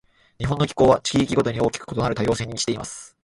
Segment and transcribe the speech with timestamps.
[0.39, 3.15] 日本の気候は、地域ごとに大きく異なる多様性に満ちています。